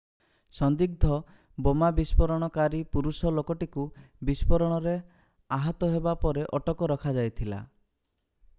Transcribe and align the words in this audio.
ସନ୍ଦିଗ୍ଧ 0.59 1.17
ବୋମା 1.67 1.89
ବିସ୍ଫୋରଣକାରୀ 1.99 2.79
ପୁରୁଷ 2.97 3.33
ଲୋକଟିକୁ 3.35 3.85
ବିସ୍ଫୋରଣରେ 4.31 4.93
ଆହତ 5.59 5.91
ହେବା 5.97 6.15
ପରେ 6.25 6.47
ଅଟକ 6.61 6.91
ରଖାଯାଇଥିଲା 6.95 7.63